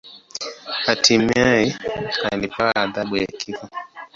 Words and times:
Hatimaye 0.85 1.61
alipewa 2.31 2.75
adhabu 2.75 3.17
ya 3.17 3.27
kifo. 3.27 3.67